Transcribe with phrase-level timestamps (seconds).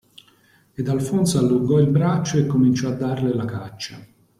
[0.73, 4.03] Ed Alfonso allungò il braccio e cominciò a darle la caccia.